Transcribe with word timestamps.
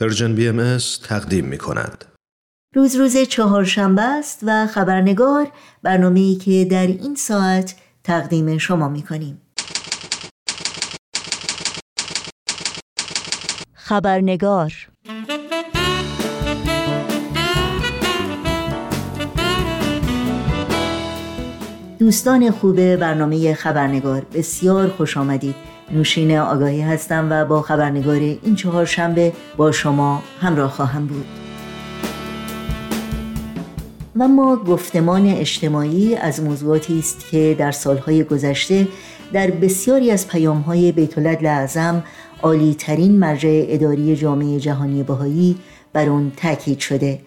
پرژن 0.00 0.34
بی 0.34 0.48
ام 0.48 0.78
تقدیم 1.04 1.44
می 1.44 1.58
کند. 1.58 2.04
روز 2.74 2.96
روز 2.96 3.16
چهارشنبه 3.16 4.02
است 4.02 4.40
و 4.42 4.66
خبرنگار 4.66 5.52
برنامه 5.82 6.20
ای 6.20 6.34
که 6.34 6.66
در 6.70 6.86
این 6.86 7.14
ساعت 7.14 7.74
تقدیم 8.04 8.58
شما 8.58 8.88
می 8.88 9.02
کنیم. 9.02 9.42
خبرنگار 13.74 14.72
دوستان 21.98 22.50
خوب 22.50 22.96
برنامه 22.96 23.54
خبرنگار 23.54 24.26
بسیار 24.34 24.88
خوش 24.88 25.16
آمدید 25.16 25.67
نوشین 25.90 26.38
آگاهی 26.38 26.80
هستم 26.80 27.26
و 27.30 27.44
با 27.44 27.62
خبرنگار 27.62 28.20
این 28.20 28.54
چهار 28.54 28.84
شنبه 28.84 29.32
با 29.56 29.72
شما 29.72 30.22
همراه 30.40 30.70
خواهم 30.70 31.06
بود. 31.06 31.26
و 34.16 34.28
ما 34.28 34.56
گفتمان 34.56 35.26
اجتماعی 35.26 36.16
از 36.16 36.42
موضوعاتی 36.42 36.98
است 36.98 37.26
که 37.30 37.56
در 37.58 37.72
سالهای 37.72 38.24
گذشته 38.24 38.88
در 39.32 39.50
بسیاری 39.50 40.10
از 40.10 40.28
پیامهای 40.28 40.92
بیت 40.92 41.18
اعظم 41.44 42.04
عالی 42.42 42.74
ترین 42.74 43.18
مرجع 43.18 43.64
اداری 43.68 44.16
جامعه 44.16 44.60
جهانی 44.60 45.02
بهایی 45.02 45.56
بر 45.92 46.08
اون 46.08 46.32
تاکید 46.36 46.78
شده 46.78 47.20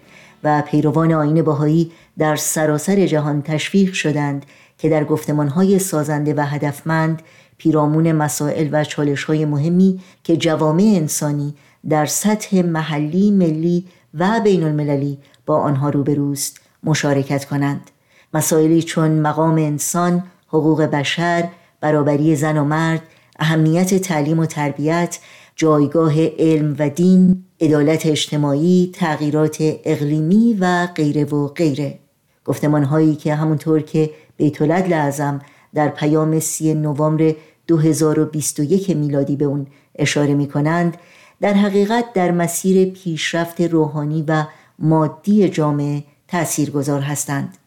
و 0.44 0.62
پیروان 0.62 1.12
آین 1.12 1.42
بهایی 1.42 1.92
در 2.18 2.36
سراسر 2.36 3.06
جهان 3.06 3.42
تشویق 3.42 3.94
شدند 3.94 4.46
که 4.78 4.90
در 4.90 5.04
گفتمانهای 5.04 5.80
سازنده 5.80 6.34
و 6.34 6.42
هدفمند 6.42 7.22
پیرامون 7.62 8.12
مسائل 8.12 8.70
و 8.72 8.84
چالش 8.84 9.24
های 9.24 9.46
مهمی 9.46 10.00
که 10.24 10.38
جوامع 10.38 10.94
انسانی 10.96 11.54
در 11.90 12.06
سطح 12.06 12.62
محلی، 12.62 13.32
ملی 13.32 13.86
و 14.14 14.40
بین 14.44 14.64
المللی 14.64 15.18
با 15.46 15.58
آنها 15.58 15.90
روبروست 15.90 16.60
مشارکت 16.84 17.46
کنند. 17.46 17.92
مسائلی 18.34 18.84
چون 18.84 19.12
مقام 19.12 19.56
انسان، 19.56 20.24
حقوق 20.48 20.82
بشر، 20.82 21.48
برابری 21.82 22.36
زن 22.36 22.58
و 22.58 22.64
مرد، 22.64 23.02
اهمیت 23.40 23.96
تعلیم 23.96 24.40
و 24.40 24.46
تربیت، 24.46 25.20
جایگاه 25.56 26.14
علم 26.26 26.76
و 26.80 26.90
دین، 26.90 27.44
عدالت 27.62 28.06
اجتماعی، 28.06 28.92
تغییرات 28.94 29.58
اقلیمی 29.62 30.58
و 30.60 30.88
غیره 30.96 31.24
و 31.24 31.48
غیره. 31.48 32.00
گفتمان 32.46 32.84
هایی 32.84 33.16
که 33.16 33.36
همونطور 33.36 33.82
که 33.82 34.10
بیتولد 34.38 34.88
لعظم 34.88 35.42
در 35.74 35.90
پیام 35.90 36.40
سی 36.40 36.74
نوامبر 36.74 37.36
2021 37.68 38.90
میلادی 38.90 39.36
به 39.36 39.46
اون 39.46 39.68
اشاره 39.96 40.34
می 40.34 40.48
کنند 40.48 40.98
در 41.42 41.54
حقیقت 41.54 42.14
در 42.14 42.32
مسیر 42.32 42.90
پیشرفت 42.90 43.62
روحانی 43.62 44.24
و 44.28 44.46
مادی 44.80 45.50
جامعه 45.50 46.04
تأثیر 46.28 46.72
گذار 46.72 47.02
هستند. 47.02 47.58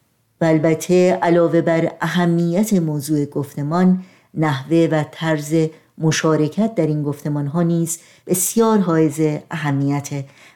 و 0.41 0.45
البته 0.45 1.11
علاوه 1.11 1.61
بر 1.61 1.91
اهمیت 2.01 2.73
موضوع 2.73 3.25
گفتمان 3.25 4.03
نحوه 4.33 4.87
و 4.91 5.03
طرز 5.11 5.55
مشارکت 5.97 6.75
در 6.75 6.87
این 6.87 7.03
گفتمان 7.03 7.47
ها 7.47 7.61
نیز 7.61 7.99
بسیار 8.27 8.79
حائز 8.79 9.19
اهمیت 9.51 10.09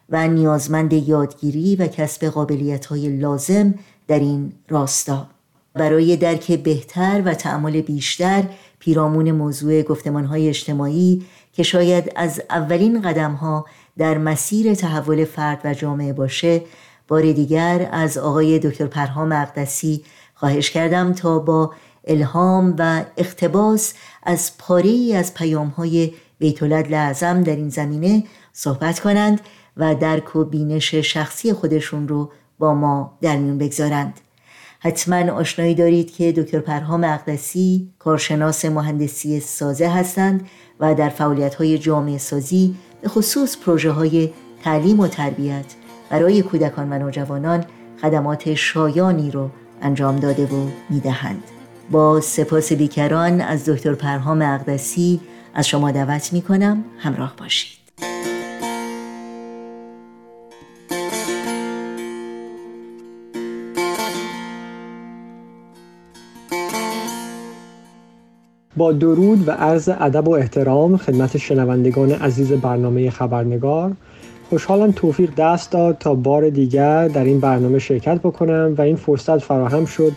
و 0.09 0.27
نیازمند 0.27 0.93
یادگیری 0.93 1.75
و 1.75 1.87
کسب 1.87 2.25
قابلیت 2.25 2.85
های 2.85 3.09
لازم 3.17 3.73
در 4.07 4.19
این 4.19 4.53
راستا. 4.69 5.27
برای 5.73 6.17
درک 6.17 6.51
بهتر 6.51 7.21
و 7.25 7.33
تعمل 7.33 7.81
بیشتر 7.81 8.43
پیرامون 8.80 9.31
موضوع 9.31 9.83
های 10.30 10.49
اجتماعی 10.49 11.25
که 11.53 11.63
شاید 11.63 12.11
از 12.16 12.41
اولین 12.49 13.02
قدم 13.02 13.33
ها 13.33 13.66
در 13.97 14.17
مسیر 14.17 14.75
تحول 14.75 15.25
فرد 15.25 15.61
و 15.63 15.73
جامعه 15.73 16.13
باشه 16.13 16.61
بار 17.08 17.21
دیگر 17.21 17.89
از 17.91 18.17
آقای 18.17 18.59
دکتر 18.59 18.88
پرهام 18.88 19.31
اقدسی 19.31 20.03
خواهش 20.33 20.69
کردم 20.69 21.13
تا 21.13 21.39
با 21.39 21.73
الهام 22.08 22.76
و 22.80 23.03
اقتباس 23.17 23.93
از 24.23 24.58
پاره 24.58 24.89
ای 24.89 25.15
از 25.15 25.33
پیام 25.33 25.67
های 25.67 26.14
بیتولد 26.39 26.87
لعظم 26.92 27.43
در 27.43 27.55
این 27.55 27.70
زمینه 27.70 28.23
صحبت 28.53 28.99
کنند 28.99 29.42
و 29.77 29.95
درک 29.95 30.36
و 30.36 30.43
بینش 30.43 30.95
شخصی 30.95 31.53
خودشون 31.53 32.08
رو 32.08 32.32
با 32.59 32.73
ما 32.73 33.17
در 33.21 33.37
میون 33.37 33.58
بگذارند. 33.58 34.14
حتما 34.79 35.31
آشنایی 35.31 35.75
دارید 35.75 36.11
که 36.11 36.31
دکتر 36.31 36.59
پرهام 36.59 37.03
اقدسی 37.03 37.89
کارشناس 37.99 38.65
مهندسی 38.65 39.39
سازه 39.39 39.89
هستند 39.89 40.47
و 40.79 40.95
در 40.95 41.09
فعالیت 41.09 41.55
های 41.55 41.77
جامعه 41.77 42.17
سازی 42.17 42.75
به 43.01 43.09
خصوص 43.09 43.57
پروژه 43.57 43.91
های 43.91 44.29
تعلیم 44.63 44.99
و 44.99 45.07
تربیت 45.07 45.65
برای 46.09 46.41
کودکان 46.41 46.93
و 46.93 46.99
نوجوانان 46.99 47.65
خدمات 48.01 48.53
شایانی 48.53 49.31
رو 49.31 49.49
انجام 49.81 50.15
داده 50.15 50.45
و 50.45 50.67
می‌دهند. 50.89 51.43
با 51.91 52.21
سپاس 52.21 52.73
بیکران 52.73 53.41
از 53.41 53.69
دکتر 53.69 53.93
پرهام 53.93 54.41
اقدسی 54.41 55.21
از 55.53 55.67
شما 55.67 55.91
دعوت 55.91 56.33
می 56.33 56.41
کنم 56.41 56.83
همراه 56.99 57.35
باشید. 57.37 57.78
با 68.79 68.91
درود 68.91 69.47
و 69.47 69.51
عرض 69.51 69.89
ادب 69.99 70.27
و 70.27 70.31
احترام 70.31 70.97
خدمت 70.97 71.37
شنوندگان 71.37 72.11
عزیز 72.11 72.51
برنامه 72.51 73.09
خبرنگار. 73.09 73.91
خوشحالم 74.49 74.91
توفیق 74.91 75.35
دست 75.35 75.71
داد 75.71 75.97
تا 75.97 76.15
بار 76.15 76.49
دیگر 76.49 77.07
در 77.07 77.23
این 77.23 77.39
برنامه 77.39 77.79
شرکت 77.79 78.19
بکنم 78.19 78.75
و 78.77 78.81
این 78.81 78.95
فرصت 78.95 79.37
فراهم 79.37 79.85
شد 79.85 80.11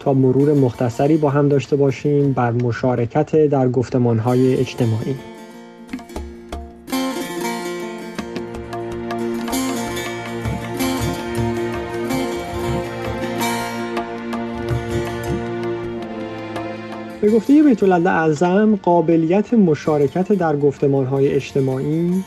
تا 0.00 0.12
مرور 0.12 0.52
مختصری 0.52 1.16
با 1.16 1.30
هم 1.30 1.48
داشته 1.48 1.76
باشیم 1.76 2.32
بر 2.32 2.50
مشارکت 2.50 3.46
در 3.46 3.68
گفتمانهای 3.68 4.56
اجتماعی. 4.56 5.37
به 17.28 17.34
گفته 17.34 17.62
بیت 17.62 17.82
اعظم 18.06 18.76
قابلیت 18.76 19.54
مشارکت 19.54 20.32
در 20.32 20.56
های 21.04 21.28
اجتماعی. 21.28 22.24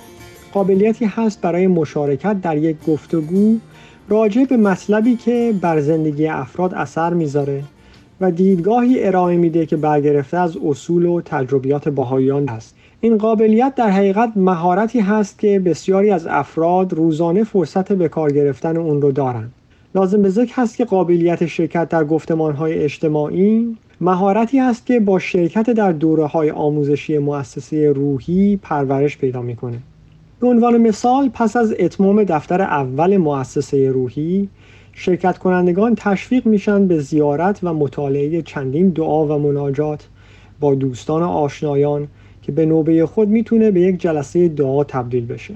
قابلیتی 0.53 1.05
هست 1.05 1.41
برای 1.41 1.67
مشارکت 1.67 2.41
در 2.41 2.57
یک 2.57 2.77
گفتگو 2.87 3.57
راجع 4.09 4.43
به 4.43 4.57
مطلبی 4.57 5.15
که 5.15 5.53
بر 5.61 5.79
زندگی 5.79 6.27
افراد 6.27 6.73
اثر 6.73 7.13
می‌ذاره 7.13 7.63
و 8.21 8.31
دیدگاهی 8.31 9.03
ارائه 9.03 9.37
میده 9.37 9.65
که 9.65 9.77
برگرفته 9.77 10.37
از 10.37 10.57
اصول 10.65 11.05
و 11.05 11.21
تجربیات 11.21 11.89
باهایان 11.89 12.49
است. 12.49 12.75
این 13.01 13.17
قابلیت 13.17 13.75
در 13.75 13.89
حقیقت 13.89 14.31
مهارتی 14.35 14.99
هست 14.99 15.39
که 15.39 15.59
بسیاری 15.59 16.11
از 16.11 16.27
افراد 16.27 16.93
روزانه 16.93 17.43
فرصت 17.43 17.93
به 17.93 18.09
کار 18.09 18.31
گرفتن 18.31 18.77
اون 18.77 19.01
رو 19.01 19.11
دارند 19.11 19.53
لازم 19.95 20.21
به 20.21 20.29
ذکر 20.29 20.53
هست 20.55 20.77
که 20.77 20.85
قابلیت 20.85 21.45
شرکت 21.45 21.89
در 21.89 22.03
های 22.51 22.83
اجتماعی 22.83 23.77
مهارتی 24.03 24.59
است 24.59 24.85
که 24.85 24.99
با 24.99 25.19
شرکت 25.19 25.69
در 25.69 25.91
دوره 25.91 26.25
های 26.25 26.51
آموزشی 26.51 27.17
مؤسسه 27.17 27.91
روحی 27.91 28.55
پرورش 28.57 29.17
پیدا 29.17 29.41
می‌کنه. 29.41 29.77
به 30.39 30.47
عنوان 30.47 30.77
مثال 30.77 31.29
پس 31.29 31.55
از 31.55 31.75
اتمام 31.79 32.23
دفتر 32.23 32.61
اول 32.61 33.17
مؤسسه 33.17 33.89
روحی 33.91 34.49
شرکت 34.93 35.37
کنندگان 35.37 35.95
تشویق 35.95 36.45
میشن 36.45 36.87
به 36.87 36.99
زیارت 36.99 37.59
و 37.63 37.73
مطالعه 37.73 38.41
چندین 38.41 38.89
دعا 38.89 39.25
و 39.25 39.39
مناجات 39.39 40.07
با 40.59 40.75
دوستان 40.75 41.23
و 41.23 41.27
آشنایان 41.27 42.07
که 42.41 42.51
به 42.51 42.65
نوبه 42.65 43.05
خود 43.05 43.27
می‌تونه 43.27 43.71
به 43.71 43.81
یک 43.81 43.97
جلسه 43.97 44.47
دعا 44.47 44.83
تبدیل 44.83 45.25
بشه. 45.25 45.53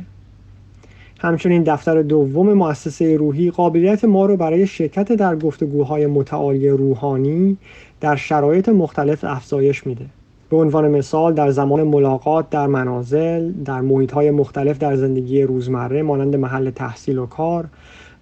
همچنین 1.26 1.64
دفتر 1.64 2.02
دوم 2.02 2.54
مؤسسه 2.54 3.18
روحی 3.18 3.52
قابلیت 3.52 4.06
ما 4.06 4.26
رو 4.26 4.38
برای 4.38 4.68
شرکت 4.68 5.12
در 5.12 5.36
گفتگوهای 5.36 6.08
متعالی 6.08 6.70
روحانی 6.70 7.58
در 8.02 8.16
شرایط 8.16 8.70
مختلف 8.70 9.24
افزایش 9.24 9.88
میده 9.88 10.06
به 10.50 10.58
عنوان 10.58 10.88
مثال 10.88 11.34
در 11.34 11.52
زمان 11.52 11.84
ملاقات 11.84 12.50
در 12.50 12.68
منازل 12.68 13.52
در 13.52 13.82
محیط 13.82 14.12
های 14.12 14.32
مختلف 14.32 14.78
در 14.78 14.96
زندگی 14.96 15.44
روزمره 15.44 16.04
مانند 16.04 16.36
محل 16.36 16.70
تحصیل 16.70 17.18
و 17.18 17.26
کار 17.26 17.66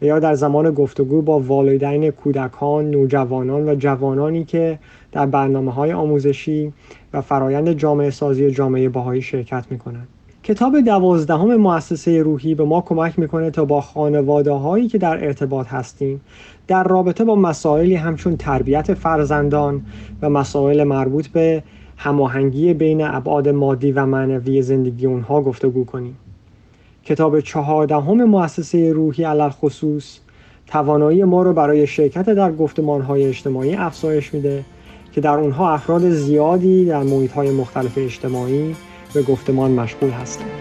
یا 0.02 0.20
در 0.20 0.34
زمان 0.34 0.72
گفتگو 0.72 1.22
با 1.22 1.40
والدین 1.40 2.12
کودکان، 2.12 2.90
نوجوانان 2.90 3.70
و 3.70 3.76
جوانانی 3.76 4.44
که 4.44 4.80
در 5.12 5.26
برنامه 5.26 5.72
های 5.72 5.94
آموزشی 5.94 6.74
و 7.14 7.22
فرایند 7.22 7.74
جامعه 7.74 8.10
سازی 8.10 8.52
جامعه 8.52 8.90
باهایی 8.90 9.22
شرکت 9.22 9.66
می 9.70 9.78
کنند. 9.78 10.08
کتاب 10.44 10.80
دوازدهم 10.80 11.56
مؤسسه 11.56 12.22
روحی 12.22 12.56
به 12.56 12.64
ما 12.66 12.82
کمک 12.82 13.20
می‌کنه 13.20 13.52
تا 13.52 13.66
با 13.66 13.82
خانواده 13.82 14.52
هایی 14.52 14.88
که 14.88 14.98
در 14.98 15.26
ارتباط 15.26 15.68
هستیم 15.68 16.22
در 16.68 16.84
رابطه 16.84 17.24
با 17.24 17.36
مسائلی 17.36 17.96
همچون 17.96 18.38
تربیت 18.38 18.94
فرزندان 18.94 19.82
و 20.22 20.30
مسائل 20.30 20.84
مربوط 20.84 21.28
به 21.28 21.64
هماهنگی 21.98 22.74
بین 22.74 23.02
ابعاد 23.02 23.50
مادی 23.50 23.92
و 23.92 24.06
معنوی 24.06 24.62
زندگی 24.62 25.06
اونها 25.06 25.42
گفتگو 25.42 25.86
کنیم. 25.86 26.18
کتاب 27.06 27.40
چهاردهم 27.40 28.24
مؤسسه 28.24 28.94
روحی 28.94 29.24
علل 29.24 29.50
خصوص 29.50 30.20
توانایی 30.68 31.24
ما 31.24 31.44
رو 31.44 31.54
برای 31.54 31.88
شرکت 31.88 32.30
در 32.30 32.52
های 33.02 33.26
اجتماعی 33.26 33.76
افزایش 33.76 34.34
میده 34.34 34.64
که 35.12 35.22
در 35.22 35.38
اونها 35.38 35.74
افراد 35.74 36.10
زیادی 36.10 36.86
در 36.86 37.04
محیط 37.04 37.32
های 37.32 37.52
مختلف 37.52 37.98
اجتماعی 37.98 38.76
به 39.14 39.22
گفتمان 39.22 39.72
مشغول 39.72 40.10
هستند. 40.10 40.52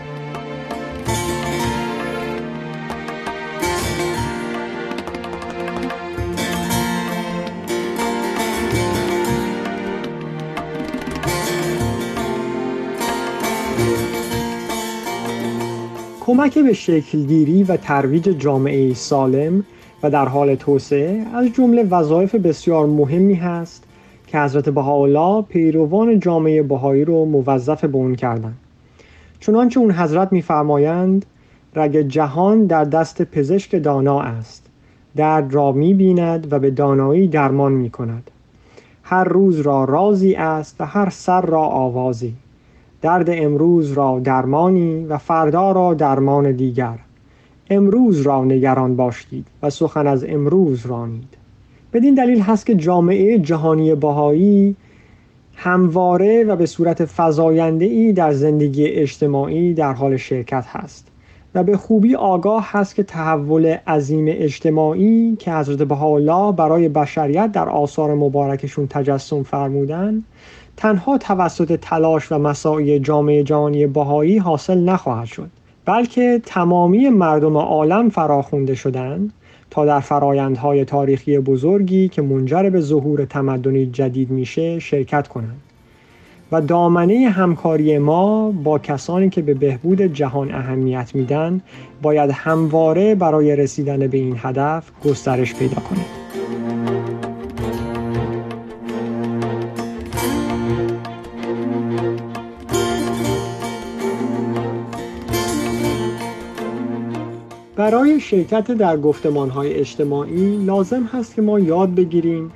کمک 16.20 16.58
به 16.58 16.72
شکلگیری 16.72 17.62
و 17.64 17.76
ترویج 17.76 18.22
جامعه 18.28 18.94
سالم 18.94 19.64
و 20.02 20.10
در 20.10 20.28
حال 20.28 20.54
توسعه 20.54 21.26
از 21.34 21.46
جمله 21.46 21.82
وظایف 21.82 22.34
بسیار 22.34 22.86
مهمی 22.86 23.34
هست 23.34 23.84
که 24.32 24.40
حضرت 24.40 24.68
بهاءالله 24.68 25.42
پیروان 25.42 26.20
جامعه 26.20 26.62
بهایی 26.62 27.04
رو 27.04 27.24
موظف 27.24 27.84
به 27.84 27.96
اون 27.96 28.14
کردند 28.14 28.56
چنانچه 29.40 29.80
اون 29.80 29.90
حضرت 29.90 30.32
میفرمایند 30.32 31.26
رگ 31.74 31.96
جهان 31.96 32.66
در 32.66 32.84
دست 32.84 33.22
پزشک 33.22 33.82
دانا 33.82 34.20
است. 34.20 34.66
درد 35.16 35.54
را 35.54 35.72
می 35.72 35.94
بیند 35.94 36.52
و 36.52 36.58
به 36.58 36.70
دانایی 36.70 37.28
درمان 37.28 37.72
می 37.72 37.90
کند 37.90 38.30
هر 39.02 39.24
روز 39.24 39.60
را 39.60 39.84
رازی 39.84 40.34
است 40.34 40.80
و 40.80 40.84
هر 40.84 41.10
سر 41.10 41.40
را 41.40 41.62
آوازی. 41.62 42.34
درد 43.02 43.26
امروز 43.30 43.92
را 43.92 44.20
درمانی 44.24 45.04
و 45.04 45.18
فردا 45.18 45.72
را 45.72 45.94
درمان 45.94 46.52
دیگر. 46.52 46.98
امروز 47.70 48.20
را 48.20 48.44
نگران 48.44 48.96
باشید 48.96 49.46
و 49.62 49.70
سخن 49.70 50.06
از 50.06 50.24
امروز 50.24 50.86
رانید. 50.86 51.41
بدین 51.92 52.14
دلیل 52.14 52.40
هست 52.40 52.66
که 52.66 52.74
جامعه 52.74 53.38
جهانی 53.38 53.94
باهایی 53.94 54.76
همواره 55.54 56.44
و 56.44 56.56
به 56.56 56.66
صورت 56.66 57.04
فضاینده 57.04 57.84
ای 57.84 58.12
در 58.12 58.32
زندگی 58.32 58.86
اجتماعی 58.86 59.74
در 59.74 59.92
حال 59.92 60.16
شرکت 60.16 60.64
هست 60.68 61.08
و 61.54 61.62
به 61.62 61.76
خوبی 61.76 62.14
آگاه 62.14 62.68
هست 62.70 62.94
که 62.94 63.02
تحول 63.02 63.66
عظیم 63.86 64.24
اجتماعی 64.28 65.36
که 65.36 65.52
حضرت 65.52 65.82
بهاءالله 65.82 66.52
برای 66.52 66.88
بشریت 66.88 67.52
در 67.52 67.68
آثار 67.68 68.14
مبارکشون 68.14 68.86
تجسم 68.86 69.42
فرمودن 69.42 70.22
تنها 70.76 71.18
توسط 71.18 71.78
تلاش 71.82 72.32
و 72.32 72.38
مساعی 72.38 72.98
جامعه 72.98 73.42
جهانی 73.42 73.86
باهایی 73.86 74.38
حاصل 74.38 74.78
نخواهد 74.78 75.26
شد 75.26 75.50
بلکه 75.84 76.40
تمامی 76.46 77.08
مردم 77.08 77.56
عالم 77.56 78.08
فراخونده 78.08 78.74
شدند 78.74 79.32
تا 79.72 79.84
در 79.86 80.00
فرایندهای 80.00 80.84
تاریخی 80.84 81.38
بزرگی 81.38 82.08
که 82.08 82.22
منجر 82.22 82.70
به 82.70 82.80
ظهور 82.80 83.24
تمدنی 83.24 83.86
جدید 83.86 84.30
میشه 84.30 84.78
شرکت 84.78 85.28
کنند 85.28 85.60
و 86.52 86.60
دامنه 86.60 87.28
همکاری 87.28 87.98
ما 87.98 88.50
با 88.50 88.78
کسانی 88.78 89.30
که 89.30 89.42
به 89.42 89.54
بهبود 89.54 90.02
جهان 90.02 90.54
اهمیت 90.54 91.14
میدن 91.14 91.60
باید 92.02 92.30
همواره 92.30 93.14
برای 93.14 93.56
رسیدن 93.56 94.06
به 94.06 94.18
این 94.18 94.36
هدف 94.38 94.90
گسترش 95.04 95.54
پیدا 95.54 95.74
کنه. 95.74 96.04
شرکت 108.22 108.70
در 108.70 108.98
های 109.54 109.74
اجتماعی 109.74 110.64
لازم 110.64 111.02
هست 111.02 111.34
که 111.34 111.42
ما 111.42 111.58
یاد 111.58 111.94
بگیریم 111.94 112.52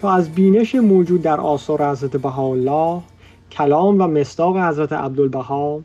تا 0.00 0.12
از 0.12 0.30
بینش 0.30 0.74
موجود 0.74 1.22
در 1.22 1.40
آثار 1.40 1.90
حضرت 1.90 2.16
بهاءالله 2.16 3.00
کلام 3.50 4.00
و 4.00 4.06
مصداق 4.06 4.58
حضرت 4.58 4.92
عبدالبها 4.92 5.80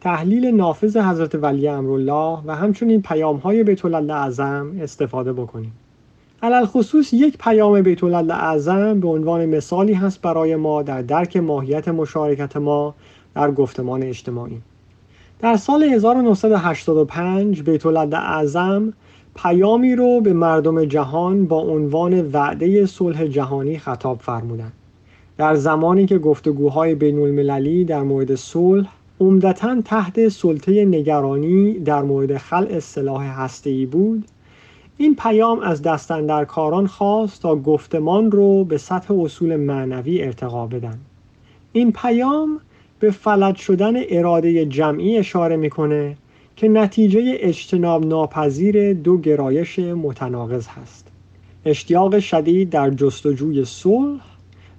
تحلیل 0.00 0.46
نافذ 0.46 0.96
حضرت 0.96 1.34
ولی 1.34 1.68
امرالله 1.68 2.38
و 2.46 2.56
همچنین 2.56 3.02
پیام 3.02 3.36
های 3.36 3.64
بیت 3.64 3.84
اعظم 3.84 4.76
استفاده 4.80 5.32
بکنیم. 5.32 5.72
علل 6.42 6.64
خصوص 6.64 7.12
یک 7.12 7.38
پیام 7.38 7.82
بیت 7.82 8.04
اعظم 8.04 9.00
به 9.00 9.08
عنوان 9.08 9.46
مثالی 9.46 9.92
هست 9.94 10.22
برای 10.22 10.56
ما 10.56 10.82
در 10.82 11.02
درک 11.02 11.36
ماهیت 11.36 11.88
مشارکت 11.88 12.56
ما 12.56 12.94
در 13.34 13.50
گفتمان 13.50 14.02
اجتماعی. 14.02 14.60
در 15.40 15.56
سال 15.56 15.82
1985 15.82 17.62
بیت 17.62 17.86
اعظم 17.86 18.92
پیامی 19.34 19.94
رو 19.94 20.20
به 20.20 20.32
مردم 20.32 20.84
جهان 20.84 21.46
با 21.46 21.60
عنوان 21.60 22.30
وعده 22.32 22.86
صلح 22.86 23.26
جهانی 23.26 23.78
خطاب 23.78 24.18
فرمودند. 24.18 24.72
در 25.36 25.54
زمانی 25.54 26.06
که 26.06 26.18
گفتگوهای 26.18 26.94
بین 26.94 27.18
المللی 27.18 27.84
در 27.84 28.02
مورد 28.02 28.34
صلح 28.34 28.88
عمدتا 29.20 29.80
تحت 29.84 30.28
سلطه 30.28 30.84
نگرانی 30.84 31.72
در 31.72 32.02
مورد 32.02 32.36
خلع 32.36 32.78
سلاح 32.78 33.40
هسته‌ای 33.40 33.86
بود 33.86 34.24
این 34.96 35.16
پیام 35.16 35.60
از 35.60 35.82
دستندرکاران 35.82 36.86
خواست 36.86 37.42
تا 37.42 37.56
گفتمان 37.56 38.30
رو 38.30 38.64
به 38.64 38.78
سطح 38.78 39.14
اصول 39.14 39.56
معنوی 39.56 40.22
ارتقا 40.22 40.66
بدن 40.66 40.98
این 41.72 41.92
پیام 41.92 42.60
به 43.00 43.10
فلج 43.10 43.56
شدن 43.56 43.92
اراده 44.10 44.66
جمعی 44.66 45.18
اشاره 45.18 45.56
می‌کنه 45.56 46.16
که 46.56 46.68
نتیجه 46.68 47.36
اجتناب 47.38 48.06
ناپذیر 48.06 48.92
دو 48.92 49.18
گرایش 49.18 49.78
متناقض 49.78 50.66
هست. 50.66 51.08
اشتیاق 51.64 52.18
شدید 52.18 52.70
در 52.70 52.90
جستجوی 52.90 53.64
صلح 53.64 54.20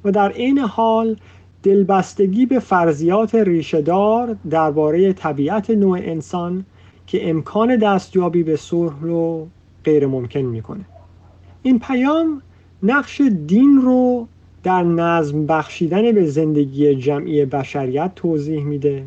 و 0.03 0.11
در 0.11 0.31
عین 0.31 0.57
حال 0.57 1.15
دلبستگی 1.63 2.45
به 2.45 2.59
فرضیات 2.59 3.35
ریشهدار 3.35 4.35
درباره 4.49 5.13
طبیعت 5.13 5.69
نوع 5.69 5.99
انسان 6.01 6.65
که 7.07 7.29
امکان 7.29 7.75
دستیابی 7.75 8.43
به 8.43 8.55
صلح 8.55 9.01
رو 9.01 9.47
غیر 9.83 10.07
ممکن 10.07 10.39
می‌کنه. 10.39 10.85
این 11.63 11.79
پیام 11.79 12.41
نقش 12.83 13.21
دین 13.47 13.81
رو 13.81 14.27
در 14.69 14.83
نظم 14.83 15.45
بخشیدن 15.45 16.11
به 16.11 16.25
زندگی 16.25 16.95
جمعی 16.95 17.45
بشریت 17.45 18.11
توضیح 18.15 18.63
میده. 18.63 19.03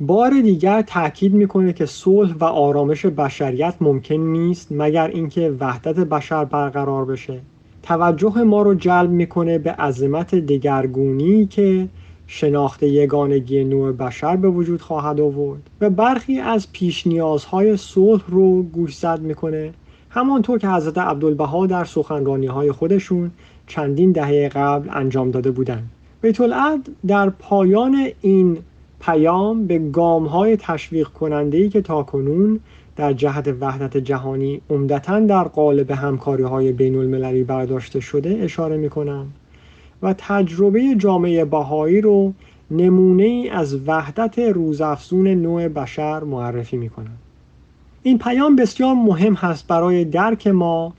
بار 0.00 0.40
دیگر 0.40 0.82
تاکید 0.82 1.34
می‌کنه 1.34 1.72
که 1.72 1.86
صلح 1.86 2.34
و 2.40 2.44
آرامش 2.44 3.06
بشریت 3.06 3.74
ممکن 3.80 4.14
نیست 4.14 4.68
مگر 4.70 5.08
اینکه 5.08 5.54
وحدت 5.60 5.94
بشر 5.94 6.44
برقرار 6.44 7.04
بشه. 7.04 7.40
توجه 7.82 8.42
ما 8.42 8.62
رو 8.62 8.74
جلب 8.74 9.10
می‌کنه 9.10 9.58
به 9.58 9.70
عظمت 9.70 10.34
دگرگونی 10.34 11.46
که 11.46 11.88
شناخت 12.26 12.82
یگانگی 12.82 13.64
نوع 13.64 13.92
بشر 13.92 14.36
به 14.36 14.48
وجود 14.48 14.82
خواهد 14.82 15.20
آورد 15.20 15.70
و 15.80 15.90
برخی 15.90 16.38
از 16.38 16.72
پیش 16.72 17.06
نیازهای 17.06 17.76
صلح 17.76 18.22
رو 18.28 18.62
گوشزد 18.62 19.20
می‌کنه. 19.22 19.72
همانطور 20.10 20.58
که 20.58 20.68
حضرت 20.68 20.98
عبدالبها 20.98 21.66
در 21.66 21.84
سخنرانی 21.84 22.46
های 22.46 22.72
خودشون 22.72 23.30
چندین 23.66 24.12
دهه 24.12 24.48
قبل 24.48 24.88
انجام 24.92 25.30
داده 25.30 25.50
بودند 25.50 25.90
بیت 26.22 26.38
در 27.06 27.30
پایان 27.30 28.08
این 28.20 28.58
پیام 29.00 29.66
به 29.66 29.78
گام 29.78 30.26
های 30.26 30.56
تشویق 30.56 31.08
کننده 31.08 31.58
ای 31.58 31.68
که 31.68 31.80
تاکنون 31.80 32.60
در 32.96 33.12
جهت 33.12 33.54
وحدت 33.60 33.96
جهانی 33.96 34.60
عمدتا 34.70 35.20
در 35.20 35.44
قالب 35.44 35.90
همکاری 35.90 36.42
های 36.42 36.72
بین 36.72 36.96
المللی 36.96 37.44
برداشته 37.44 38.00
شده 38.00 38.38
اشاره 38.40 38.76
می 38.76 38.90
کنم 38.90 39.26
و 40.02 40.14
تجربه 40.18 40.94
جامعه 40.98 41.44
بهایی 41.44 42.00
رو 42.00 42.32
نمونه 42.70 43.22
ای 43.22 43.48
از 43.48 43.88
وحدت 43.88 44.38
روزافزون 44.38 45.28
نوع 45.28 45.68
بشر 45.68 46.24
معرفی 46.24 46.76
می 46.76 46.88
کنم. 46.88 47.16
این 48.02 48.18
پیام 48.18 48.56
بسیار 48.56 48.94
مهم 48.94 49.34
هست 49.34 49.66
برای 49.66 50.04
درک 50.04 50.46
ما 50.46 50.92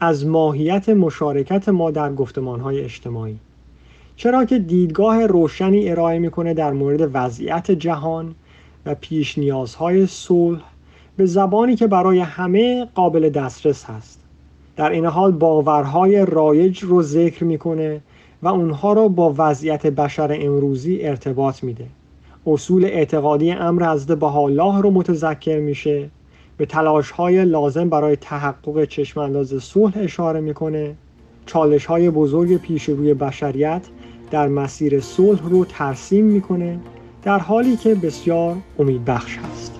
از 0.00 0.26
ماهیت 0.26 0.88
مشارکت 0.88 1.68
ما 1.68 1.90
در 1.90 2.12
های 2.62 2.80
اجتماعی. 2.80 3.38
چرا 4.16 4.44
که 4.44 4.58
دیدگاه 4.58 5.26
روشنی 5.26 5.90
ارائه 5.90 6.18
می‌کنه 6.18 6.54
در 6.54 6.72
مورد 6.72 7.10
وضعیت 7.14 7.70
جهان 7.70 8.34
و 8.86 8.94
پیش 8.94 9.38
نیازهای 9.38 10.06
صلح 10.06 10.62
به 11.16 11.26
زبانی 11.26 11.76
که 11.76 11.86
برای 11.86 12.18
همه 12.18 12.84
قابل 12.94 13.28
دسترس 13.28 13.84
هست. 13.84 14.20
در 14.76 14.90
این 14.90 15.06
حال 15.06 15.32
باورهای 15.32 16.26
رایج 16.26 16.82
رو 16.82 17.02
ذکر 17.02 17.44
می‌کنه 17.44 18.00
و 18.42 18.48
اونها 18.48 18.92
را 18.92 19.08
با 19.08 19.34
وضعیت 19.38 19.86
بشر 19.86 20.38
امروزی 20.40 20.98
ارتباط 21.02 21.64
میده. 21.64 21.86
اصول 22.46 22.84
اعتقادی 22.84 23.50
امر 23.50 23.92
حضرت 23.92 24.18
بهاءالله 24.18 24.80
رو 24.80 24.90
متذکر 24.90 25.60
میشه 25.60 26.08
به 26.56 26.66
تلاش 26.66 27.10
های 27.10 27.44
لازم 27.44 27.88
برای 27.88 28.16
تحقق 28.16 28.84
چشم 28.84 29.20
انداز 29.20 29.62
صلح 29.62 29.92
اشاره 29.96 30.40
می‌کنه. 30.40 30.94
چالش 31.46 31.86
های 31.86 32.10
بزرگ 32.10 32.56
پیش 32.56 32.84
روی 32.84 33.14
بشریت 33.14 33.82
در 34.30 34.48
مسیر 34.48 35.00
صلح 35.00 35.48
رو 35.48 35.64
ترسیم 35.64 36.24
می‌کنه 36.24 36.78
در 37.22 37.38
حالی 37.38 37.76
که 37.76 37.94
بسیار 37.94 38.56
امیدبخش 38.78 39.38
هست. 39.38 39.72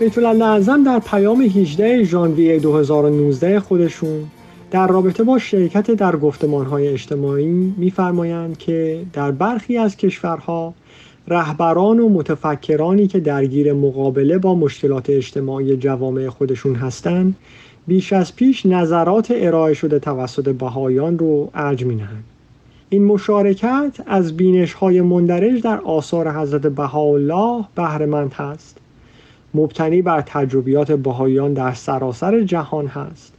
بیت 0.00 0.18
در 0.84 0.98
پیام 0.98 1.40
18 1.40 2.04
ژانویه 2.04 2.58
2019 2.58 3.60
خودشون 3.60 4.30
در 4.70 4.86
رابطه 4.86 5.22
با 5.22 5.38
شرکت 5.38 5.90
در 5.90 6.16
های 6.70 6.88
اجتماعی 6.88 7.74
میفرمایند 7.76 8.58
که 8.58 9.02
در 9.12 9.30
برخی 9.30 9.78
از 9.78 9.96
کشورها 9.96 10.74
رهبران 11.28 12.00
و 12.00 12.08
متفکرانی 12.08 13.06
که 13.06 13.20
درگیر 13.20 13.72
مقابله 13.72 14.38
با 14.38 14.54
مشکلات 14.54 15.10
اجتماعی 15.10 15.76
جوامع 15.76 16.28
خودشون 16.28 16.74
هستند 16.74 17.36
بیش 17.86 18.12
از 18.12 18.36
پیش 18.36 18.66
نظرات 18.66 19.32
ارائه 19.36 19.74
شده 19.74 19.98
توسط 19.98 20.48
بهایان 20.48 21.18
رو 21.18 21.50
ارج 21.54 21.84
نهند 21.84 22.24
این 22.90 23.04
مشارکت 23.04 24.00
از 24.06 24.36
بینش 24.36 24.72
های 24.72 25.00
مندرج 25.00 25.62
در 25.62 25.80
آثار 25.80 26.32
حضرت 26.32 26.66
بهاءالله 26.66 27.64
بهرهمند 27.74 28.32
هست. 28.32 28.78
مبتنی 29.54 30.02
بر 30.02 30.20
تجربیات 30.20 30.92
بهایان 30.92 31.52
در 31.52 31.72
سراسر 31.72 32.40
جهان 32.40 32.86
هست. 32.86 33.37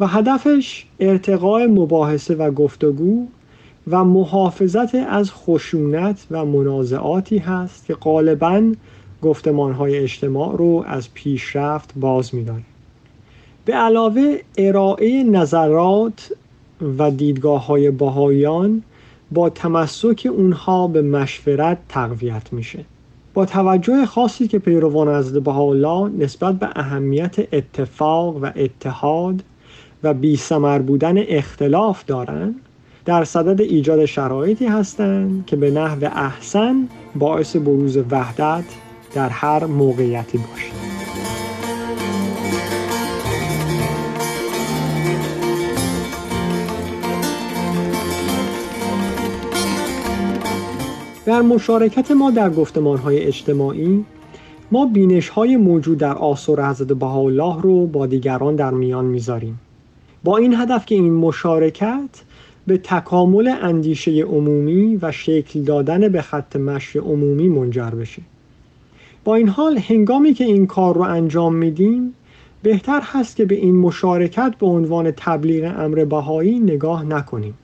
و 0.00 0.06
هدفش 0.06 0.86
ارتقاء 1.00 1.66
مباحثه 1.66 2.34
و 2.34 2.50
گفتگو 2.50 3.26
و 3.90 4.04
محافظت 4.04 4.94
از 4.94 5.32
خشونت 5.32 6.26
و 6.30 6.44
منازعاتی 6.44 7.38
هست 7.38 7.86
که 7.86 7.94
غالبا 7.94 8.62
های 9.78 9.98
اجتماع 9.98 10.56
رو 10.56 10.84
از 10.86 11.14
پیشرفت 11.14 11.92
باز 11.96 12.34
می‌داره. 12.34 12.62
به 13.64 13.72
علاوه 13.72 14.38
ارائه 14.58 15.24
نظرات 15.24 16.32
و 16.98 17.10
دیدگاه 17.10 17.66
های 17.66 17.90
باهایان 17.90 18.82
با 19.32 19.50
تمسک 19.50 20.28
اونها 20.32 20.88
به 20.88 21.02
مشورت 21.02 21.78
تقویت 21.88 22.52
میشه 22.52 22.84
با 23.34 23.46
توجه 23.46 24.06
خاصی 24.06 24.48
که 24.48 24.58
پیروان 24.58 25.08
از 25.08 25.32
بهاءالله 25.32 26.10
نسبت 26.18 26.54
به 26.54 26.68
اهمیت 26.76 27.54
اتفاق 27.54 28.36
و 28.42 28.50
اتحاد 28.56 29.42
و 30.04 30.14
بی 30.14 30.38
بودن 30.86 31.14
اختلاف 31.18 32.04
دارند 32.04 32.54
در 33.04 33.24
صدد 33.24 33.60
ایجاد 33.60 34.04
شرایطی 34.04 34.66
هستند 34.66 35.46
که 35.46 35.56
به 35.56 35.70
نحو 35.70 36.04
احسن 36.04 36.88
باعث 37.14 37.56
بروز 37.56 37.96
وحدت 38.10 38.64
در 39.14 39.28
هر 39.28 39.64
موقعیتی 39.64 40.38
باشد 40.38 40.84
در 51.26 51.42
مشارکت 51.42 52.10
ما 52.10 52.30
در 52.30 52.50
گفتمان 52.50 52.98
های 52.98 53.18
اجتماعی 53.18 54.04
ما 54.72 54.86
بینش 54.86 55.28
های 55.28 55.56
موجود 55.56 55.98
در 55.98 56.14
آثار 56.14 56.64
حضرت 56.66 56.88
بهاءالله 56.88 57.62
رو 57.62 57.86
با 57.86 58.06
دیگران 58.06 58.56
در 58.56 58.70
میان 58.70 59.04
می‌ذاریم. 59.04 59.60
با 60.24 60.36
این 60.36 60.54
هدف 60.54 60.86
که 60.86 60.94
این 60.94 61.14
مشارکت 61.14 62.22
به 62.66 62.78
تکامل 62.78 63.54
اندیشه 63.62 64.22
عمومی 64.22 64.98
و 65.02 65.12
شکل 65.12 65.62
دادن 65.62 66.08
به 66.08 66.22
خط 66.22 66.56
مشی 66.56 66.98
عمومی 66.98 67.48
منجر 67.48 67.90
بشه. 67.90 68.22
با 69.24 69.34
این 69.34 69.48
حال 69.48 69.78
هنگامی 69.78 70.34
که 70.34 70.44
این 70.44 70.66
کار 70.66 70.94
رو 70.94 71.02
انجام 71.02 71.54
میدیم 71.54 72.14
بهتر 72.62 73.00
هست 73.04 73.36
که 73.36 73.44
به 73.44 73.54
این 73.54 73.76
مشارکت 73.76 74.54
به 74.60 74.66
عنوان 74.66 75.10
تبلیغ 75.10 75.74
امر 75.78 76.04
بهایی 76.04 76.58
نگاه 76.58 77.04
نکنیم. 77.04 77.54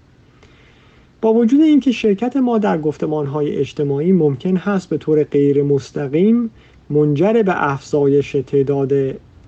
با 1.20 1.34
وجود 1.34 1.60
اینکه 1.60 1.92
شرکت 1.92 2.36
ما 2.36 2.58
در 2.58 2.78
های 3.10 3.56
اجتماعی 3.56 4.12
ممکن 4.12 4.56
هست 4.56 4.88
به 4.88 4.98
طور 4.98 5.24
غیر 5.24 5.62
مستقیم 5.62 6.50
منجر 6.90 7.42
به 7.42 7.70
افزایش 7.72 8.36
تعداد 8.46 8.92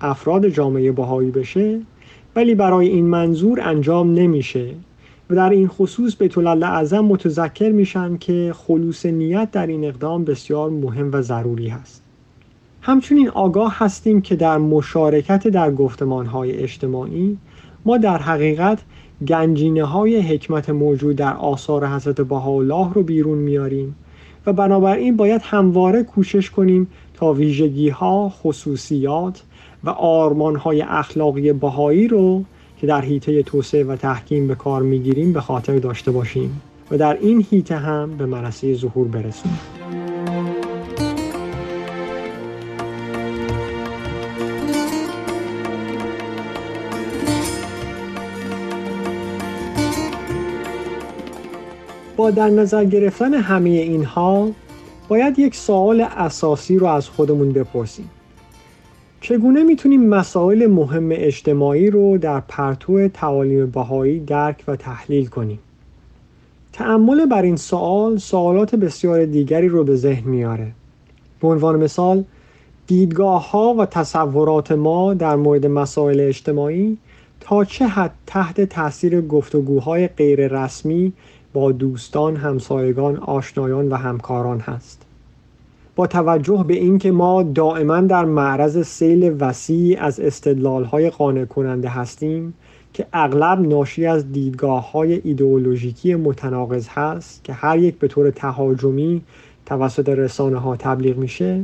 افراد 0.01 0.47
جامعه 0.47 0.91
بهایی 0.91 1.31
بشه 1.31 1.79
ولی 2.35 2.55
برای 2.55 2.87
این 2.87 3.05
منظور 3.05 3.61
انجام 3.61 4.13
نمیشه 4.13 4.75
و 5.29 5.35
در 5.35 5.49
این 5.49 5.67
خصوص 5.67 6.15
به 6.15 6.27
طول 6.27 6.47
اعظم 6.47 7.05
متذکر 7.05 7.69
میشن 7.71 8.17
که 8.17 8.53
خلوص 8.55 9.05
نیت 9.05 9.51
در 9.51 9.67
این 9.67 9.85
اقدام 9.85 10.23
بسیار 10.23 10.69
مهم 10.69 11.09
و 11.13 11.21
ضروری 11.21 11.67
هست. 11.67 12.03
همچنین 12.81 13.29
آگاه 13.29 13.75
هستیم 13.77 14.21
که 14.21 14.35
در 14.35 14.57
مشارکت 14.57 15.47
در 15.47 15.71
های 16.09 16.51
اجتماعی 16.51 17.37
ما 17.85 17.97
در 17.97 18.17
حقیقت 18.17 18.79
گنجینه 19.27 19.83
های 19.83 20.21
حکمت 20.21 20.69
موجود 20.69 21.15
در 21.15 21.33
آثار 21.33 21.87
حضرت 21.87 22.21
بهاءالله 22.21 22.93
رو 22.93 23.03
بیرون 23.03 23.37
میاریم 23.37 23.95
و 24.45 24.53
بنابراین 24.53 25.17
باید 25.17 25.41
همواره 25.43 26.03
کوشش 26.03 26.49
کنیم 26.49 26.87
تا 27.13 27.33
ویژگی 27.33 27.89
ها، 27.89 28.29
خصوصیات 28.29 29.43
و 29.83 29.89
آرمان 29.89 30.55
های 30.55 30.81
اخلاقی 30.81 31.53
بهایی 31.53 32.07
رو 32.07 32.43
که 32.77 32.87
در 32.87 33.01
حیطه 33.01 33.43
توسعه 33.43 33.83
و 33.83 33.95
تحکیم 33.95 34.47
به 34.47 34.55
کار 34.55 34.81
می‌گیریم 34.81 35.33
به 35.33 35.41
خاطر 35.41 35.79
داشته 35.79 36.11
باشیم 36.11 36.61
و 36.91 36.97
در 36.97 37.17
این 37.21 37.45
حیطه 37.51 37.75
هم 37.75 38.17
به 38.17 38.25
منصه 38.25 38.73
ظهور 38.73 39.07
برسونیم. 39.07 39.59
با 52.17 52.31
در 52.31 52.49
نظر 52.49 52.85
گرفتن 52.85 53.33
همه 53.33 53.69
اینها 53.69 54.49
باید 55.07 55.39
یک 55.39 55.55
سوال 55.55 56.01
اساسی 56.01 56.77
رو 56.77 56.87
از 56.87 57.09
خودمون 57.09 57.51
بپرسیم 57.51 58.09
چگونه 59.23 59.63
می‌تونیم 59.63 60.05
مسائل 60.05 60.67
مهم 60.67 61.09
اجتماعی 61.11 61.89
رو 61.89 62.17
در 62.17 62.39
پرتو 62.39 63.07
تعالیم 63.07 63.71
بهایی 63.71 64.19
درک 64.19 64.63
و 64.67 64.75
تحلیل 64.75 65.25
کنیم 65.25 65.59
تعمل 66.73 67.25
بر 67.25 67.41
این 67.41 67.55
سوال 67.55 68.17
سوالات 68.17 68.75
بسیار 68.75 69.25
دیگری 69.25 69.67
رو 69.67 69.83
به 69.83 69.95
ذهن 69.95 70.29
میاره 70.29 70.71
به 71.41 71.47
عنوان 71.47 71.83
مثال 71.83 72.23
دیدگاه 72.87 73.51
ها 73.51 73.73
و 73.73 73.85
تصورات 73.85 74.71
ما 74.71 75.13
در 75.13 75.35
مورد 75.35 75.65
مسائل 75.65 76.19
اجتماعی 76.19 76.97
تا 77.39 77.65
چه 77.65 77.87
حد 77.87 78.13
تحت 78.27 78.61
تاثیر 78.61 79.21
گفتگوهای 79.21 80.07
غیر 80.07 80.47
رسمی 80.47 81.13
با 81.53 81.71
دوستان، 81.71 82.35
همسایگان، 82.35 83.17
آشنایان 83.17 83.89
و 83.89 83.95
همکاران 83.95 84.59
هست. 84.59 85.02
با 85.95 86.07
توجه 86.07 86.65
به 86.67 86.73
اینکه 86.73 87.11
ما 87.11 87.43
دائما 87.43 88.01
در 88.01 88.25
معرض 88.25 88.87
سیل 88.87 89.35
وسیع 89.39 90.03
از 90.03 90.19
استدلالهای 90.19 91.09
قانع 91.09 91.45
کننده 91.45 91.89
هستیم 91.89 92.53
که 92.93 93.05
اغلب 93.13 93.59
ناشی 93.59 94.05
از 94.05 94.31
دیدگاه 94.31 94.91
های 94.91 95.21
ایدئولوژیکی 95.23 96.15
متناقض 96.15 96.87
هست 96.87 97.43
که 97.43 97.53
هر 97.53 97.77
یک 97.77 97.99
به 97.99 98.07
طور 98.07 98.31
تهاجمی 98.31 99.21
توسط 99.65 100.09
رسانه 100.09 100.57
ها 100.57 100.75
تبلیغ 100.75 101.17
میشه 101.17 101.63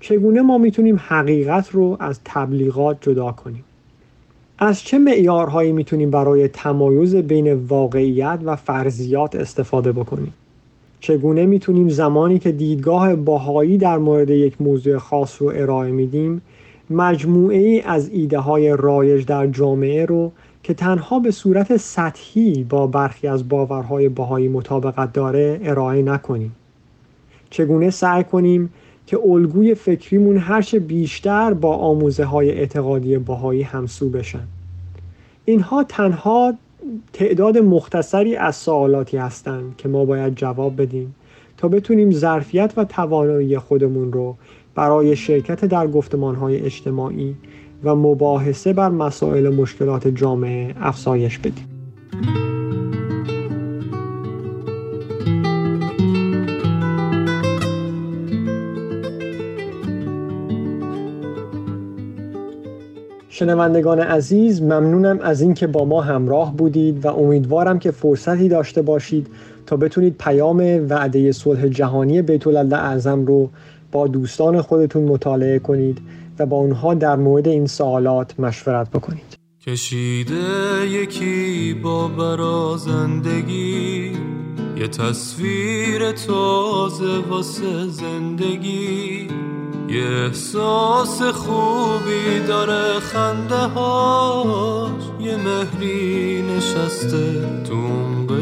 چگونه 0.00 0.42
ما 0.42 0.58
می‌تونیم 0.58 1.00
حقیقت 1.08 1.70
رو 1.70 1.96
از 2.00 2.20
تبلیغات 2.24 2.98
جدا 3.00 3.32
کنیم؟ 3.32 3.64
از 4.58 4.82
چه 4.82 4.98
معیارهایی 4.98 5.72
می‌تونیم 5.72 6.10
برای 6.10 6.48
تمایز 6.48 7.16
بین 7.16 7.52
واقعیت 7.52 8.38
و 8.44 8.56
فرضیات 8.56 9.34
استفاده 9.34 9.92
بکنیم؟ 9.92 10.32
چگونه 11.00 11.46
می‌تونیم 11.46 11.88
زمانی 11.88 12.38
که 12.38 12.52
دیدگاه 12.52 13.14
باهایی 13.16 13.78
در 13.78 13.98
مورد 13.98 14.30
یک 14.30 14.60
موضوع 14.60 14.98
خاص 14.98 15.42
رو 15.42 15.52
ارائه 15.54 15.90
میدیم 15.90 16.42
مجموعه 16.90 17.58
ای 17.58 17.80
از 17.80 18.08
ایده 18.08 18.38
های 18.38 18.76
رایج 18.76 19.26
در 19.26 19.46
جامعه 19.46 20.04
رو 20.04 20.32
که 20.62 20.74
تنها 20.74 21.18
به 21.18 21.30
صورت 21.30 21.76
سطحی 21.76 22.64
با 22.64 22.86
برخی 22.86 23.28
از 23.28 23.48
باورهای 23.48 24.08
باهایی 24.08 24.48
مطابقت 24.48 25.12
داره 25.12 25.60
ارائه 25.62 26.02
نکنیم. 26.02 26.54
چگونه 27.50 27.90
سعی 27.90 28.24
کنیم 28.24 28.70
که 29.06 29.18
الگوی 29.24 29.74
فکریمون 29.74 30.36
هرچه 30.36 30.78
بیشتر 30.78 31.54
با 31.54 31.76
آموزه 31.76 32.24
های 32.24 32.50
اعتقادی 32.50 33.18
باهایی 33.18 33.62
همسو 33.62 34.08
بشن؟ 34.08 34.46
اینها 35.44 35.84
تنها 35.84 36.54
تعداد 37.12 37.58
مختصری 37.58 38.36
از 38.36 38.56
سوالاتی 38.56 39.16
هستند 39.16 39.76
که 39.76 39.88
ما 39.88 40.04
باید 40.04 40.34
جواب 40.34 40.82
بدیم 40.82 41.14
تا 41.56 41.68
بتونیم 41.68 42.10
ظرفیت 42.10 42.72
و 42.76 42.84
توانایی 42.84 43.58
خودمون 43.58 44.12
رو 44.12 44.36
برای 44.74 45.16
شرکت 45.16 45.64
در 45.64 45.86
های 46.34 46.60
اجتماعی 46.60 47.36
و 47.84 47.94
مباحثه 47.94 48.72
بر 48.72 48.88
مسائل 48.88 49.48
مشکلات 49.48 50.08
جامعه 50.08 50.74
افزایش 50.80 51.38
بدیم. 51.38 51.66
شنوندگان 63.38 64.00
عزیز 64.00 64.62
ممنونم 64.62 65.18
از 65.20 65.40
اینکه 65.40 65.66
با 65.66 65.84
ما 65.84 66.00
همراه 66.00 66.56
بودید 66.56 67.04
و 67.04 67.08
امیدوارم 67.08 67.78
که 67.78 67.90
فرصتی 67.90 68.48
داشته 68.48 68.82
باشید 68.82 69.26
تا 69.66 69.76
بتونید 69.76 70.16
پیام 70.18 70.86
وعده 70.88 71.32
صلح 71.32 71.68
جهانی 71.68 72.22
بیت 72.22 72.46
اعظم 72.46 73.26
رو 73.26 73.50
با 73.92 74.06
دوستان 74.06 74.62
خودتون 74.62 75.02
مطالعه 75.02 75.58
کنید 75.58 75.98
و 76.38 76.46
با 76.46 76.56
اونها 76.56 76.94
در 76.94 77.16
مورد 77.16 77.48
این 77.48 77.66
سوالات 77.66 78.40
مشورت 78.40 78.90
بکنید. 78.90 79.38
کشیده 79.66 80.86
یکی 80.88 81.74
با 81.74 82.08
برازندگی 82.08 84.12
یه 84.76 84.88
تصویر 84.88 86.12
تازه 86.12 87.18
واسه 87.30 87.86
زندگی. 87.86 89.28
یه 89.88 90.04
احساس 90.04 91.22
خوبی 91.22 92.40
داره 92.48 93.00
خنده 93.00 93.66
هاش. 93.66 95.02
یه 95.20 95.36
مهری 95.36 96.42
نشسته 96.42 97.46
تو 97.68 97.74
عمق 97.74 98.32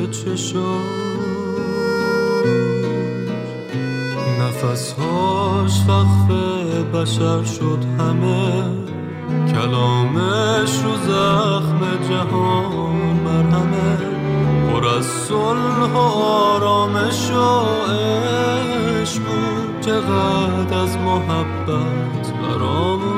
نفسهاش 4.40 5.80
وقف 5.88 6.30
بشر 6.94 7.44
شد 7.44 7.78
همه. 7.98 8.64
کلامش 9.52 10.70
رو 10.84 10.96
زخم 11.06 11.80
جهان 12.10 13.20
مرهمه. 13.24 13.98
پر 14.72 14.88
از 14.88 15.06
صلح 15.06 15.92
و 15.94 15.98
آرامش 15.98 17.30
و 17.30 17.64
عشق 17.92 19.22
بود. 19.22 19.55
چقدر 19.86 20.78
از 20.78 20.96
محبت 20.96 22.32
برامون 22.42 23.15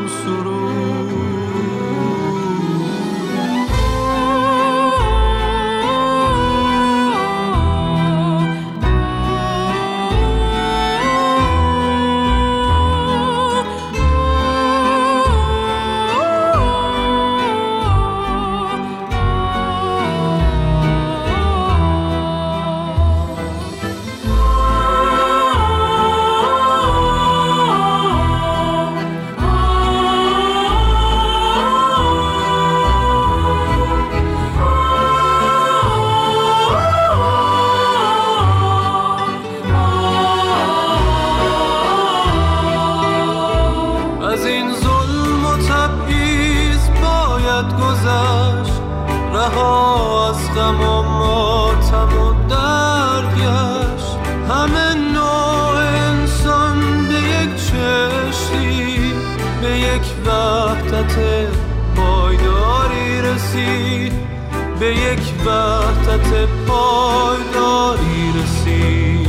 یک 65.12 65.47
وحدت 65.47 66.49
پایداری 66.67 68.33
رسید. 68.43 69.27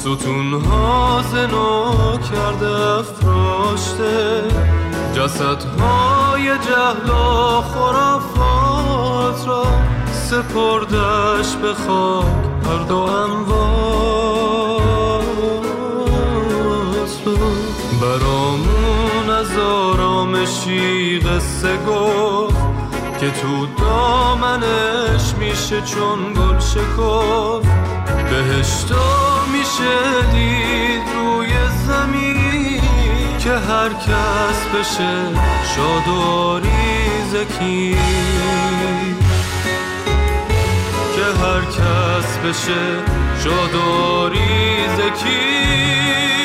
ستونها 0.00 1.22
زنو 1.32 1.92
کرده 2.18 2.98
افراشته. 2.98 4.42
جسدهای 5.16 6.44
جهل 6.44 7.10
و 7.10 7.60
خرافات 7.60 9.48
را 9.48 9.64
سپردش 10.12 11.56
به 11.62 11.74
خاک 11.74 12.26
هر 12.64 12.82
دو 12.88 13.06
رو 13.06 13.70
برامون 18.02 19.30
از 19.30 19.58
آرامشی 19.58 21.18
قصه 21.18 21.76
گفت. 21.88 22.39
که 23.20 23.30
تو 23.30 23.66
دامنش 23.66 25.34
میشه 25.38 25.80
چون 25.80 26.32
گل 26.32 26.58
شکفت. 26.58 27.68
بهشتا 28.30 29.44
میشه 29.52 30.30
دید 30.32 31.02
روی 31.14 31.48
زمین 31.86 32.80
که 33.38 33.50
هر 33.50 33.88
کس 33.88 34.66
بشه 34.74 35.14
شاد 35.74 36.08
و 36.08 36.60
زکی 37.30 37.96
که 41.14 41.44
هر 41.44 41.60
کس 41.60 42.38
بشه 42.38 42.82
شاد 43.44 43.74
و 43.74 44.30
زکی 44.96 46.39